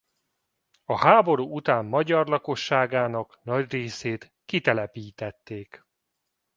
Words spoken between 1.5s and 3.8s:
után magyar lakosságának nagy